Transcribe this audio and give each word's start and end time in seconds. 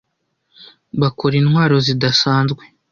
Bakora 0.99 1.35
intwaro 1.37 1.75
zidasanzwe. 1.87 2.63